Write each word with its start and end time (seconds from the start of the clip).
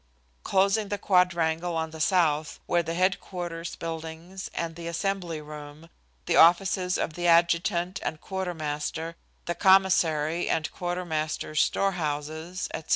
Closing 0.43 0.87
the 0.89 0.97
quadrangle 0.97 1.77
on 1.77 1.91
the 1.91 1.99
south 1.99 2.59
were 2.65 2.81
the 2.81 2.95
headquarters 2.95 3.75
buildings 3.75 4.49
and 4.51 4.75
the 4.75 4.87
assembly 4.87 5.39
room, 5.41 5.89
the 6.25 6.35
offices 6.37 6.97
of 6.97 7.13
the 7.13 7.27
adjutant 7.27 7.99
and 8.01 8.19
quartermaster, 8.19 9.15
the 9.45 9.53
commissary 9.53 10.49
and 10.49 10.71
quartermaster's 10.71 11.61
storehouses, 11.61 12.67
etc. 12.73 12.89